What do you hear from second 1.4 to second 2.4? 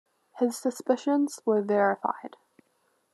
were verified.